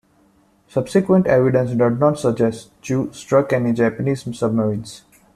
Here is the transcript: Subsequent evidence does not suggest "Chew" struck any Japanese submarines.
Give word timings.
Subsequent 0.67 1.27
evidence 1.27 1.73
does 1.73 1.99
not 1.99 2.17
suggest 2.17 2.71
"Chew" 2.81 3.13
struck 3.13 3.53
any 3.53 3.71
Japanese 3.71 4.23
submarines. 4.35 5.03